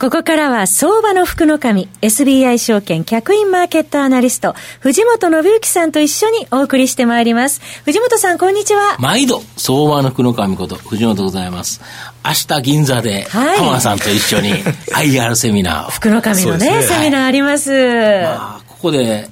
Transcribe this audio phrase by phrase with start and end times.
[0.00, 7.60] ここからは相場の福の神、SBI 証券客員マーケットアナリスト、藤本信之さんと一緒にお送りしてまいります。
[7.84, 8.96] 藤本さん、こんにちは。
[8.98, 11.82] 毎度、相場の福の神こと、藤本でございます。
[12.24, 14.54] 明日銀座で、はい、さんと一緒に
[14.96, 17.70] IR セミナー福の神のね、ねセミナーあります。
[17.70, 19.28] まあ、ここで、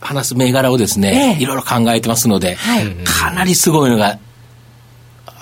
[0.00, 4.20] 話す銘柄をですね、ええ、いろいろ考えてますので、はい、かなりすごいのが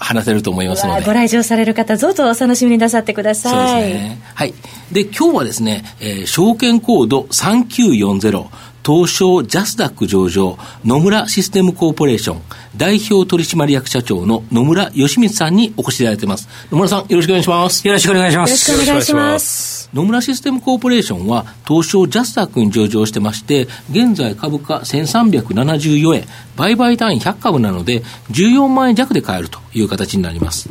[0.04, 1.04] 話せると思いますので。
[1.04, 3.52] ご来場される方、どうぞお楽しみになさってください。
[3.52, 4.22] そうですね。
[4.34, 4.54] はい。
[4.92, 8.46] で、今日はですね、えー、証券コード3940、
[8.86, 12.42] 東証ジャスダック上場、野村システムコーポレーション、
[12.76, 16.48] 代表取締役社長の野村義光さんにお越しいただいています。
[16.70, 17.86] 野村さん、よろしくお願いします。
[17.86, 18.70] よろしくお願いします。
[18.70, 19.73] よろしくお願いします。
[19.94, 26.24] 野村システムコーポレーションは、東証ジャスタックに上場してまして、現在株価1374円、
[26.56, 30.68] 売買単位100株なので、14万円弱で買えるという形になります。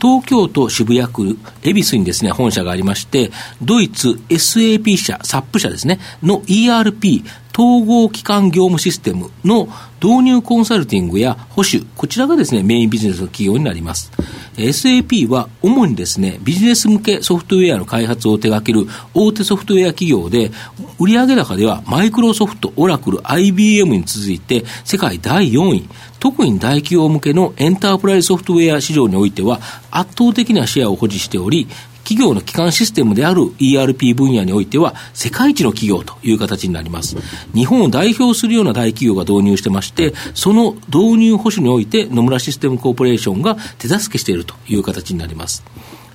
[0.00, 3.30] 東京都渋谷区恵比寿にですね、本社がありまして、
[3.62, 7.24] ドイツ SAP 社、SAP 社ですね、の ERP、
[7.56, 9.66] 統合機関業務システムの
[10.02, 14.12] 導入コンサルティングや保守、こちらがですね、メインビジネスの企業になります。
[14.58, 20.50] SAP は主にですね、ビジネス向けソフトウェアの開発を手掛ける大手ソフトウェア企業で、
[20.98, 25.88] 売上高ではマイクロソフト、オラクル、IBM に続いて世界第4位。
[26.20, 31.68] 特に大企業向けのエンタープライズソフトウェア市場においては圧倒的なシェアを保持しており、
[32.06, 37.16] 企業の基幹システムである ERP 分野においては、世界一の企業という形になります。
[37.52, 45.64] 日本を代表するような大企業が導入してまして、その導入保守において野村システムコーポレーションが手助けしているという形になります。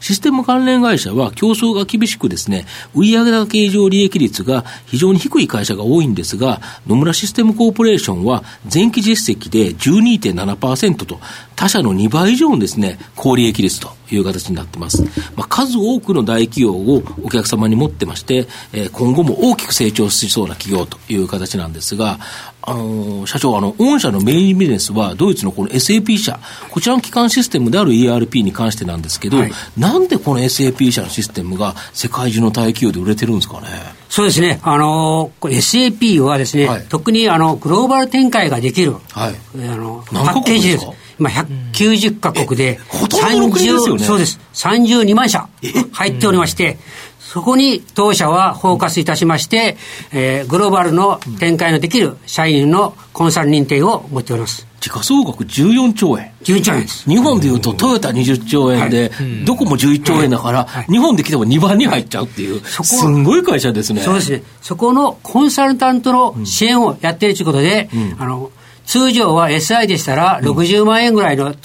[0.02, 8.44] システム関連会社は競争が厳しくですね、売上高経常利益率が非常に低い会社が多いんですが、野村システムコーポレーションは
[8.74, 11.20] 前期実績で12.7%と、
[11.62, 15.04] 他社の2倍以上のですね、高利益率という形になってます。
[15.36, 22.18] まあ、数多くの大企業をお客様に持ってまして、えー、今後も大きく成長しそうな企業という形なんですが、
[22.64, 26.40] あのー、社長、あの、御社のメインビジネスは、ドイツのこの SAP 社、
[26.72, 33.68] こちらの基幹システムである ERP に関してなんですけど、はい、なんでこの SAP 社のシステムが世界中の大企業で売れてるんですかね？
[34.10, 34.60] そうですね。
[34.64, 39.36] あのー、SAP はですね、はい、特にあの、グローバル展開ができる、はい、
[39.70, 40.88] あの、パッケージです。
[41.22, 44.40] 今190カ国で30、そうです。
[44.54, 45.48] 32万社
[45.92, 46.80] 入っておりまして、
[47.20, 49.78] そこに当社はフォーカスいたしまして、
[50.12, 54.68] えー、グローバルの展開のできる社員のコンサル認定を持っております。
[54.80, 56.34] 時価総額14兆円。
[56.42, 57.08] 11兆円です。
[57.08, 64.02] 日本でいうとトヨタ20兆円で、はい、どこも11兆円だから、はい、日本で来ても2番に入っちゃうっていう、そこすごい会社ですね。
[64.02, 64.42] そうですね。
[64.60, 68.52] そこのコンサルタントの支援をやっているということで、うん、あの、
[68.92, 71.56] 通常は SI でしたら60万円ぐらいの、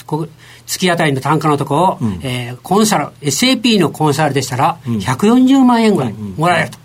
[0.65, 6.77] 月当たりの単価のところを、うん、えー、コンサル、SAP のコンサルでしたら、140万円ぐらいもらえると。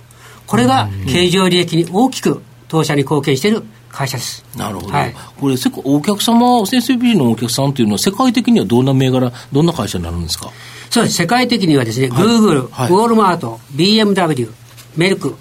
[0.48, 4.44] これが経常利益に大きく当社に貢献している会社です。
[4.56, 4.88] なるほど。
[4.88, 5.54] はい、これ、
[5.84, 10.50] お客様、先生 B のお客さんというのは、世界的にはどんな銘柄、どんな会社になるんですか？
[10.91, 11.14] そうです。
[11.14, 14.50] 世界的にはですね、グーグル、ウォールマート、BMW、
[14.97, 15.36] メルク、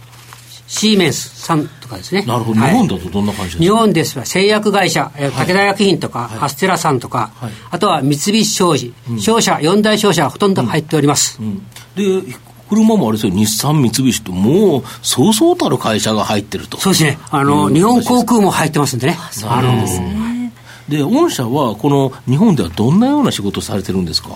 [0.73, 2.21] シーメンスさんとかですね。
[2.21, 2.61] なるほど。
[2.61, 7.31] 日本だとどんな感じですか、日本ですは製薬会社、武田薬品とか、アステラさんとか、
[7.69, 11.39] あとは三菱商事、商社、四大商社はほとんど入っております。
[11.95, 12.23] で、
[12.69, 16.79] 車もあれですよ、日産、三菱と、もう、そうそうたる会社が入ってると。
[16.79, 17.17] そうですね。
[17.29, 19.17] あの、日本航空も入ってますんでね。
[19.31, 20.53] そうなんですね。
[20.87, 24.29] で、御社は、この日本ではどんなような仕事をされてるんですか？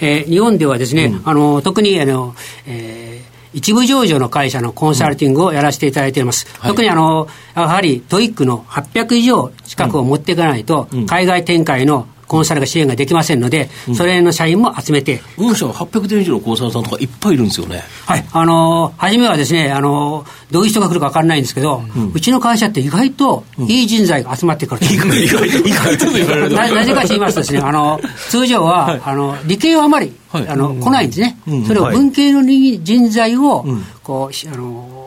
[0.00, 2.34] えー、日本ではですね、あの、特に、あの、
[2.66, 6.46] えー、一部上場の会社のコンサルティングをやらせていただいています。
[6.62, 15.20] うん、特にあの、やはり TOEIC の800以上近くを持っていかないと、海外展開のコンサルが支援ができませんので、それの社員も集めて。
[15.36, 17.82] 御社は800点以上のコンサルさんとかいっぱいいるんですよね。
[18.06, 18.24] はい。
[18.30, 26.50] あのー、初めはですね、あのー、どういう人が来るか分からないんですけど、うん、うちの会社って意外といい人材が集まってくる、うん、意外と、意外と言われる。
[26.50, 31.38] なぜかと言いますとですね、あの、通常は、はい、あの、理系はあまり、はい、あの、来ないんですね。
[31.66, 33.64] それを文系の人材を、
[34.02, 34.97] こう、あの、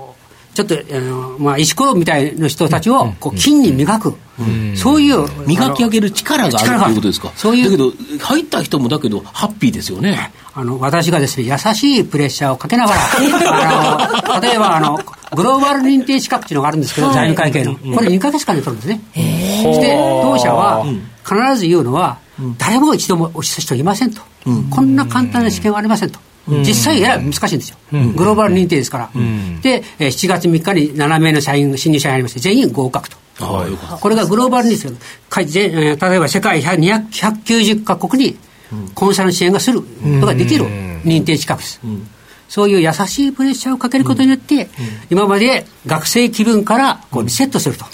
[0.54, 4.16] ちょっと、あのまあ、石ころみたいな人たちをこう金に磨く、
[4.76, 6.68] そういう磨き上げる力がある。
[6.68, 7.66] ということですかそういう。
[7.66, 10.32] だけど入った人もだけどハッピーですよね。
[10.54, 15.00] あの私がですね優しいプレッシャーをかけながらあの例えばあの
[15.34, 17.76] グローバル認定資格っていうのがあるんですけど、財務会計の。
[17.76, 19.02] これ2か月間で取るんですね。
[19.64, 20.86] そして当社は
[21.24, 22.20] 必ず言うのは
[22.58, 24.22] 誰も一度も落ちた人いませんと、
[24.70, 26.20] こんな簡単な試験はありませんと。
[26.48, 27.78] 実際や難しいんですよ、
[28.16, 29.10] グローバル認定ですから、
[29.62, 33.18] で7月3日に7名の社員新入社員ありまして全員合格と、
[34.02, 34.98] これがグローバル認
[35.36, 38.38] 定例えば世界190か国に
[38.96, 39.88] コンサル支援がするこ
[40.22, 40.66] とができる
[41.04, 41.80] 認定資格です、
[42.50, 44.70] そういう優しいプレッシャーをかけることによって、
[45.10, 47.86] 今まで学生気分からこうリセットすると、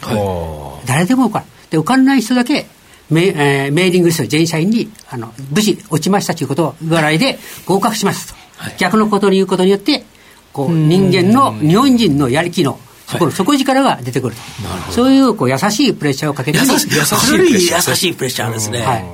[0.86, 1.46] 誰でも受かる。
[1.70, 2.68] で受かんない人だけ
[3.10, 8.37] メ,、えー、メーリングリスト全社員にあの無事落ちましたということを言わないで合格しましたと、はい、
[8.78, 10.06] 逆のことに言うことによって
[10.54, 16.90] こう人間の日本人のやる気のそこの底力が出てくると、そういうこう優しいプレッシャーをかける優しい
[17.72, 18.52] 優しいプレッシャー。
[18.52, 19.06] ですね、はい、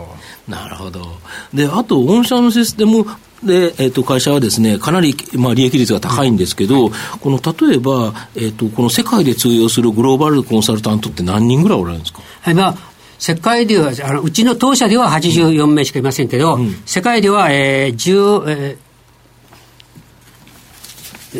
[0.48, 1.18] なるほど。
[1.54, 3.06] であと御社のシステム
[3.44, 12.22] で、えっ、ー、と、会社はですね、かなり、まあ、利益率が高いんですけど、この、例えば、えっ、ー、と、この世界で通用するグローバルコンサルタントって何人ぐらいおられるんですか？
[12.42, 12.78] はい、まあ、
[13.20, 18.93] 世界では、あのうちの当社では84名しかいませんけど、うん、世界では、えー、10、えー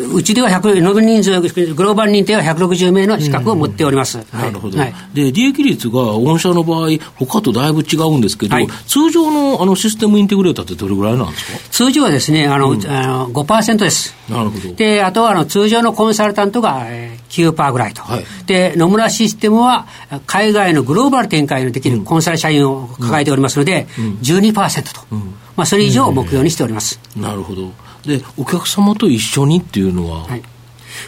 [0.00, 1.40] うちでは100、延べ人数、
[1.74, 4.18] グローバル認定は160名の資格を持っております。
[4.32, 11.58] なるほど、はい、で、利益率が御社の場合、他とだいぶ違うんですけど、はい、通常のあのシステムインテグレーターってどれぐらいなんですか？
[11.70, 14.14] 通常はですね、あの、うん、あの5%です。
[14.28, 14.74] なるほど。
[14.74, 16.86] で、あとはあの通常のコンサルタントが
[17.28, 18.02] 9%ぐらいと。
[18.02, 19.86] はい、で、野村システムは
[20.26, 25.00] 海外のグローバル展開のできるコンサル社員を抱えておりますので、うんうん、12%と。
[25.12, 26.98] うん、まあ、それ以上を目標にしております。
[27.16, 27.70] なるほど。
[28.06, 30.42] で、お客様と一緒にっていうのは、はい、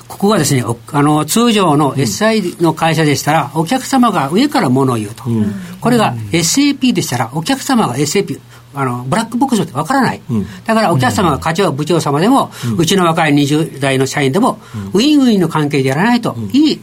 [0.09, 8.41] ここがですね、あの通常の SI の会社でしたら、うん、お客様が上からものを言うと、うん、これが SAP でしたら、お客様が SAP、
[8.75, 14.61] あのブラックボックスってわからない、うん、だからお客様が課長、部長様でも、うちの若い20代の社員でも、
[14.93, 16.81] ウィンウィンの関係でやらないと、いい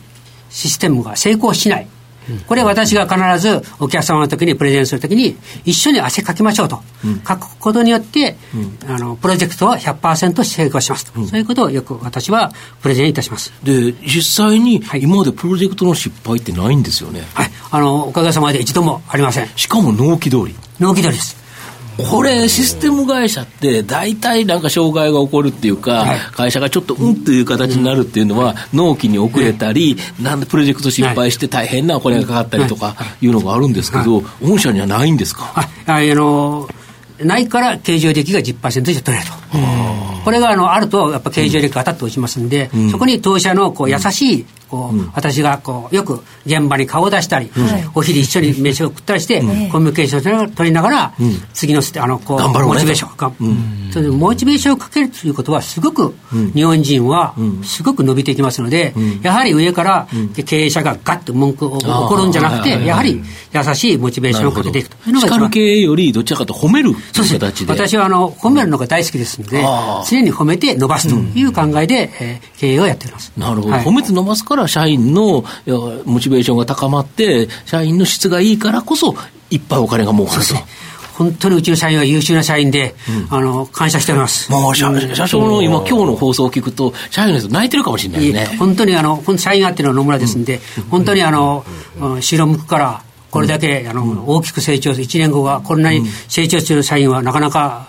[0.50, 1.88] システムが成功しない。
[2.48, 6.82] これ私が必ずお客様の時にプレゼンするときに一緒に汗かきましょうと、
[7.28, 8.38] 書くことによって、
[8.88, 13.54] あのプロジェクトは100%成功しますと、そういうことをよく私はプレゼンいたします。
[13.64, 17.24] で実際に今までプロジェクトの失敗ってないんですよね。
[17.34, 17.52] はい。
[17.72, 19.48] あのおかげさまで一度もありません。
[19.56, 20.56] しかも納期通り。
[20.80, 21.43] 納期通りです
[21.98, 35.52] これ、システム会社って、大体なんか障害が起こるっていうか、会社がちょっとうんという形になるっていうのは、納期に遅れたり、なんでプロジェクト失敗して大変なお金がかかったりとかいうのがあるんですけど、御社にはないんですか？
[35.56, 36.68] ああの
[37.24, 39.34] ないから経常利益が10%以上取れると。
[40.24, 49.40] これがあのあると、やっぱ経常利益が当たって落ちますんで、うん、そこに当社のこう優しいこう、うん、私がこうよく現場に顔を出したり、うん、お昼一緒に飯を食ったりして、
[49.72, 51.14] コミュニケーションを取りながら、
[51.54, 54.12] 次のあのこう、ね、モチベーション、う。
[54.16, 56.16] ん、モチベーションをかけるということは、すごく
[56.56, 60.08] 日本人はすごく伸びていきますので、やはり上から
[60.46, 63.22] 経営者がガッと文句を怒るんじゃなくて、やはり
[63.54, 64.98] 優しいモチベーションをかけていくと。
[65.08, 67.72] いうのが叱る経営よりどちらかと褒めるという形で。
[67.72, 69.64] 私はあの褒めるのが大好きですので、
[70.10, 73.32] 常に褒めて伸ばすという考えで、えー、経営をやっております。
[73.38, 73.76] なるほど。
[73.78, 75.46] 褒めて伸ばすから社員の
[76.06, 79.16] モチベーションが高まって、社員の質がいいからこそ、
[79.50, 80.56] いっぱいお金が儲かると。
[81.14, 82.96] 本当にうちの社員は優秀な社員で、
[83.30, 84.52] うん、あの感謝しております。
[84.52, 88.56] もう社社長の今、今日の放送を聞くと、社員の人泣いてるかもしれないね。
[88.58, 91.64] 本当にあの、社員がってのは野村ですんで、うん、本当にあの、
[92.00, 97.88] うん、白むくから、これだけ、あの、大きく成長する、1年後はこんなに成長する社員はなかなか、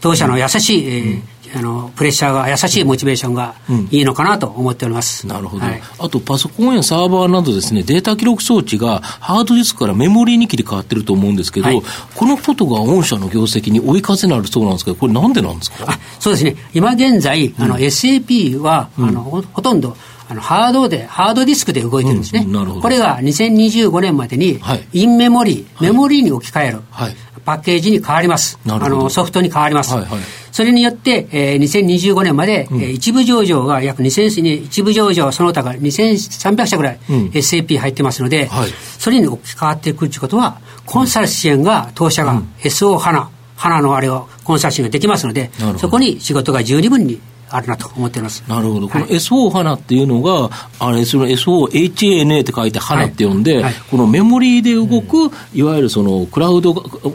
[0.00, 1.22] 当社の優しい、えー
[1.54, 3.54] あのプレッシャーが優しいモチベーションが
[3.90, 11.80] いいのかなと思っております、うん、なるほど、はい、あとパソコンやサーバーなどですねデータ記録装置がハードディスクからメモリーに切り替わってると思うんですけど、はい、
[12.14, 15.86] このことが御社の業績に追い風になるそうなんですけどこれなんでなんですか？
[15.88, 16.56] あそうですね。
[16.74, 19.96] 今現在あの、うん、SAP は、あのほとんど
[20.28, 22.44] あのハードで、ハードディスクで動いてるんですね。
[22.46, 24.60] うん、これが2025年までに、
[24.92, 26.80] インメモリー、メモリーに置き換える。
[26.90, 27.16] はい。
[27.46, 28.58] パッケージに変わります。
[28.66, 29.94] あのソフトに変わります。
[29.94, 48.42] はいはい、それによって、えー、2025年まで、うん、一部上場が約2000に一部上場その他が2300社ぐらい、うん、SAP 入ってますので、はい、それに置き換わっていくということはコンサル支援が当社が SO 花、花のあれをコンサル支援ができますのでそこに仕事が十二分にあるなと思っています。
[48.48, 53.62] なるほど、この SO 花っていうのが、あれその SOHANA って書いて花って呼んで、はい。
[53.64, 56.70] はい、このメモリーで動く、いわゆるそのクラウド、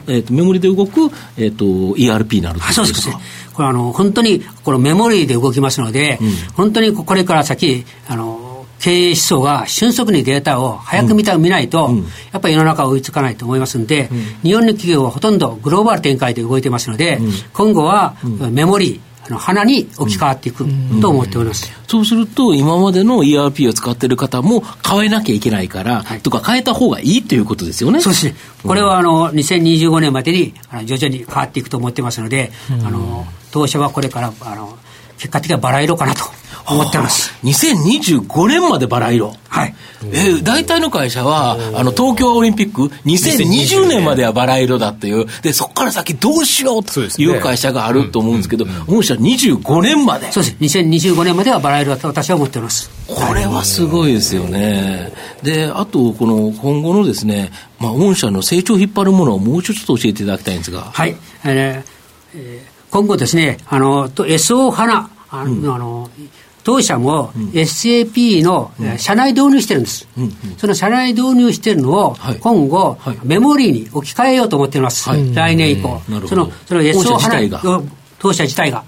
[0.07, 3.15] えーと、メモリーで動く、えーと、ERP になるとそうですね。
[3.53, 11.97] これあの本当にこのメモリーで動きますので、うん、本当にこれから先あの経営思想が迅速にデータを早く見た、うん、見ないと、うん、
[12.31, 14.09] やっぱり世の中追いつかないと思いますので、
[14.41, 17.19] 日本の企業はほとんどグローバル展開で動いてますので、
[17.53, 18.15] 今後は
[18.51, 20.65] メモリーの花に置き換わっていく
[21.01, 21.71] と思っております。
[21.88, 28.01] そうすると、今までの ERP を使ってる方も変えなきゃいけないから、はい、とか変えた方がいいということですよね。
[28.01, 28.35] そうですね。
[28.63, 30.53] これはあの、2025年までに
[30.85, 32.51] 徐々に変わっていくと思ってますので、
[32.85, 34.77] あの、当社はこれからあの
[35.17, 36.23] 結果的にはバラ色かなと
[36.67, 37.33] 思ってます。
[37.43, 39.33] 2025年までバラ色。
[39.49, 39.75] はい。
[40.05, 50.31] えー、大体の会社は、あの、東京オリンピック、2020年まではバラ色だっていう、で、そこから先どうしようという会社があると思うんですけど、御社25年まで。
[50.31, 50.79] そうです。
[50.79, 52.89] 2025年まではバラ色だと私は思っております。
[53.07, 55.11] これはすごいですよね。
[55.43, 60.83] で、あと、この今後のですね、まあ、御社の成長を引っ張るものをもうちょっと教えていただきたいんですが。
[60.83, 61.15] はい。
[61.43, 66.09] えー、今後ですね、あの、SO 花、あの、うん、あの
[66.63, 77.83] 当社も SAP の社内導入してるんです、うんうん、その社内導入してるのを今後、はい、メモリーに置き換えようと思っています、はい、来年以降、そのその SO 花
[78.19, 78.83] 当社自体が、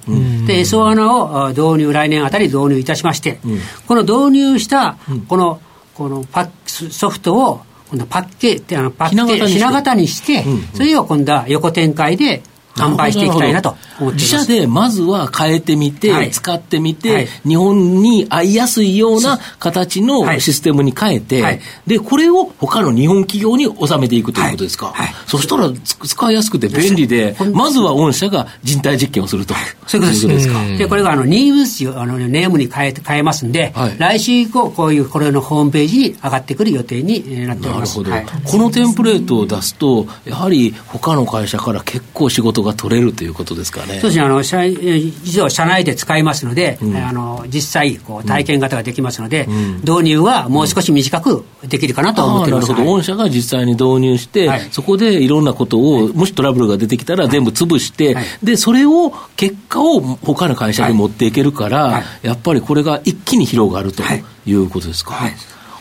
[0.46, 3.40] で SO 花を導入来年あたり導入いたしまして、
[3.88, 5.60] この導入したこの
[5.96, 7.62] このパッソフトを
[8.10, 10.44] パッケあのパッケひな形にして、
[10.76, 12.44] それを今度は横展開で
[12.76, 13.76] 販売していきたいなと。
[14.14, 24.94] 自社でまずは変えてみて、はい、使ってみて、はい、日本に合いやすいような形のシステムに変えて、はい、でこれを他の日本企業に収めていくということですか、
[25.28, 29.54] そしたら使いやすくて便利でまずは御社が人体実験をすると
[29.86, 30.52] そういうことです。
[30.52, 30.78] か？
[30.78, 38.02] でこれがあのニームスあのネームに変えて変えますんで、来週以降こういうこれのホームページに上がってくる予定になっております。
[38.02, 44.00] なるほど、このテンプレートを出すとやはり他の会社から結構仕事が取れるということですかね。
[44.00, 64.04] そうですね、あの社一度社内で使いますので、うん、あの実際こう体験型ができますので、うん、導入はもう少し短くできるかなと思ってます、なるほど、御社が実際に導入して、はい、そこでいろんなことを、もしトラブルが出てきたら全部潰して、はい、でそれを結果を他の会社に持っていけるから、はい、やっぱりこれが一気に広がると
[64.46, 64.54] い。
[64.54, 65.16] うことですか。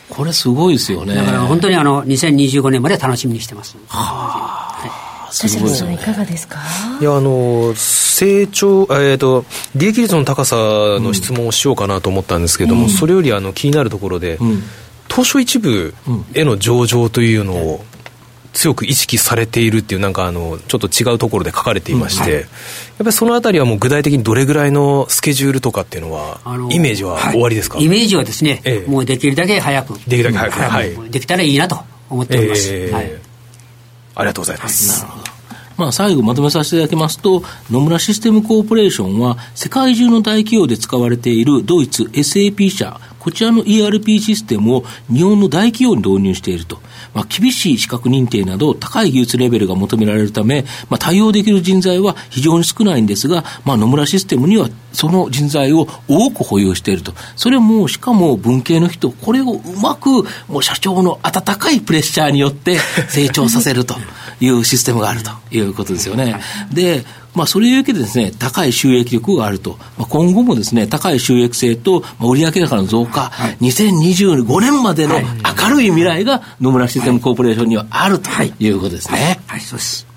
[0.09, 1.15] これすごいですよね。
[1.15, 3.77] だから本当にあの2025年まで楽しみにしてます。
[3.89, 4.72] はあ
[5.41, 6.59] 田代さんいかがですか？
[7.01, 14.63] いやあの成長えっ、ー、と利益率の高さの質問をしようかなと思ったんですけども、うん、それよりあの気になるところで、うん、
[15.09, 15.95] 東証一部
[16.35, 17.85] への上場というのを
[18.53, 22.37] 強く意識されているっていうなんかあのちょっと違うところで書かれていまして、うん。
[22.37, 22.49] はい、やっ
[22.99, 26.39] ぱりそのあたりはもう具体的にどれぐらいのスケジュールとかっていうのは
[26.71, 29.95] イメージは終わりですか、はい、イメージはですね、ええ、もうできるだけ早く。
[30.07, 31.79] できるだけ早く、はい、できたらいいなと
[32.11, 33.13] 思っております、えー、はい
[34.15, 35.01] ありがとうございます。
[35.01, 35.33] なるほど。
[35.77, 46.81] まあ、最後まとめさせていただきますと、野村システムコーポレーションは、世界中の大企業で使われているドイツ SAP 社、こちらの ERP システムを日本の大企業に導入していると。
[47.15, 57.13] まあ、厳しい資格認定など高い技術レベルが求められるため、まあ、対応できる人材は非常に少ないんですが、まあ、野村システムにはその人材を多く保有していると。
[57.37, 63.95] それも、しかも文系の人、これをうまく、もう社長の温かいプレッシャーによって成長させると
[64.41, 66.41] いうシステムがあるということですよね。
[66.73, 69.79] で、まあ、それゆけでですね、高い収益力があると。
[69.97, 78.71] まあ、今後もですね、高い収益性と、まあ、売上高の増加、はい、2025年までの明るい未来が野村システムコーポレーションにはあるとい。
[78.71, 79.19] うことですね。
[79.47, 80.13] はい、はい、そうです。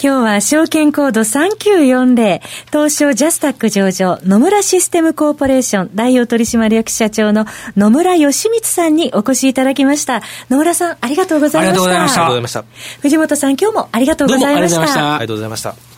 [0.00, 10.22] 今日は証券コード3940東証ジャスタック上場野村システムコーポレーション代表取締役社長の野村義光さんにお越しいただきました。
[10.50, 11.82] 野村さんありがとうございました。
[11.82, 12.64] ありがとうございました。
[13.00, 15.16] 藤本さん今日もありがとうございました。
[15.16, 15.97] ありがとうございました